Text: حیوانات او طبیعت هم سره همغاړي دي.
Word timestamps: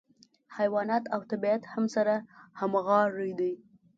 حیوانات 0.57 1.03
او 1.13 1.21
طبیعت 1.31 1.63
هم 1.73 1.85
سره 1.95 2.15
همغاړي 2.59 3.31
دي. 3.39 3.53